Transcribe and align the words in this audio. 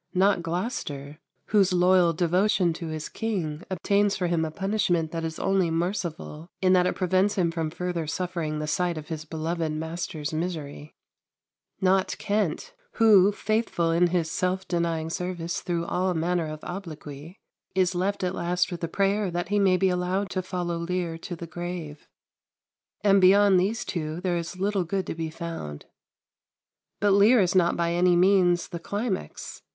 Not 0.15 0.41
Gloucester, 0.41 1.19
whose 1.49 1.73
loyal 1.73 2.11
devotion 2.11 2.73
to 2.73 2.87
his 2.87 3.07
king 3.07 3.61
obtains 3.69 4.17
for 4.17 4.25
him 4.25 4.43
a 4.43 4.49
punishment 4.49 5.11
that 5.11 5.23
is 5.23 5.37
only 5.37 5.69
merciful 5.69 6.47
in 6.59 6.73
that 6.73 6.87
it 6.87 6.95
prevents 6.95 7.35
him 7.35 7.51
from 7.51 7.69
further 7.69 8.07
suffering 8.07 8.57
the 8.57 8.65
sight 8.65 8.97
of 8.97 9.09
his 9.09 9.25
beloved 9.25 9.71
master's 9.71 10.33
misery; 10.33 10.95
not 11.81 12.17
Kent, 12.17 12.73
who, 12.93 13.31
faithful 13.31 13.91
in 13.91 14.07
his 14.07 14.31
self 14.31 14.67
denying 14.67 15.11
service 15.11 15.61
through 15.61 15.85
all 15.85 16.15
manner 16.15 16.47
of 16.47 16.63
obloquy, 16.63 17.39
is 17.75 17.93
left 17.93 18.23
at 18.23 18.33
last 18.33 18.71
with 18.71 18.83
a 18.83 18.87
prayer 18.87 19.29
that 19.29 19.49
he 19.49 19.59
may 19.59 19.77
be 19.77 19.89
allowed 19.89 20.31
to 20.31 20.41
follow 20.41 20.77
Lear 20.79 21.15
to 21.19 21.35
the 21.35 21.45
grave; 21.45 22.07
and 23.03 23.21
beyond 23.21 23.59
these 23.59 23.85
two 23.85 24.19
there 24.21 24.35
is 24.35 24.57
little 24.59 24.83
good 24.83 25.05
to 25.05 25.13
be 25.13 25.29
found. 25.29 25.85
But 26.99 27.11
"Lear" 27.13 27.39
is 27.39 27.53
not 27.53 27.77
by 27.77 27.91
any 27.91 28.15
means 28.15 28.69
the 28.69 28.79
climax. 28.79 29.61